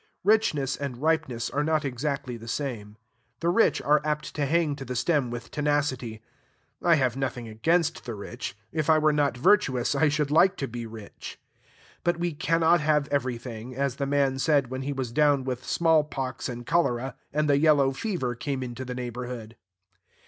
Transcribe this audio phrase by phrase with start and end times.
[0.23, 2.97] Richness and ripeness are not exactly the same.
[3.39, 6.23] The rich are apt to hang to the stem with tenacity.
[6.81, 8.57] I have nothing against the rich.
[8.71, 11.39] If I were not virtuous, I should like to be rich.
[12.03, 16.03] But we cannot have everything, as the man said when he was down with small
[16.03, 19.55] pox and cholera, and the yellow fever came into the neighborhood.